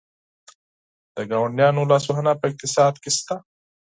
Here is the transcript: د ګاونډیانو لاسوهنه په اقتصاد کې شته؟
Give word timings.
د 1.15 1.17
ګاونډیانو 1.31 1.89
لاسوهنه 1.91 2.31
په 2.39 2.45
اقتصاد 2.51 2.93
کې 3.03 3.09
شته؟ 3.17 3.35